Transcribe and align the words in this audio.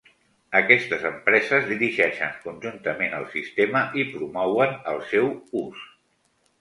Aquestes 0.59 1.03
empreses 1.09 1.67
dirigeixen 1.73 2.33
conjuntament 2.45 3.13
el 3.21 3.29
sistema 3.37 3.83
i 4.01 4.07
promouen 4.17 4.77
el 4.95 5.03
seu 5.13 5.31
ús. 5.67 5.89